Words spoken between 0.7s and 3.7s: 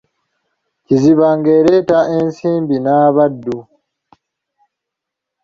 Kiziba, ng'ereeta ensimbi n'abaddu.